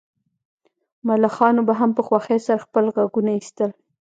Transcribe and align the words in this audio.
ملخانو 1.07 1.61
به 1.67 1.73
هم 1.79 1.91
په 1.97 2.01
خوښۍ 2.07 2.39
سره 2.47 2.63
خپل 2.65 2.85
غږونه 2.95 3.31
ایستل 3.35 3.71